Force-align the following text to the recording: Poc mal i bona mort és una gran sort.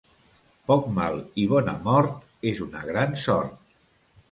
Poc 0.71 0.87
mal 0.95 1.17
i 1.43 1.45
bona 1.51 1.77
mort 1.85 2.51
és 2.55 2.65
una 2.67 2.83
gran 2.91 3.17
sort. 3.29 3.57